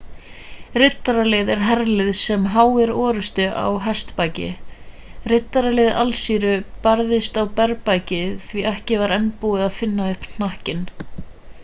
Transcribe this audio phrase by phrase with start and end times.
[0.81, 4.47] riddaralið er herlið sem háir orrustu á hestbaki
[5.33, 6.55] riddaralið assýríu
[6.87, 10.83] barðist á berbaki því ekki var enn búið að finna upp hnakkinn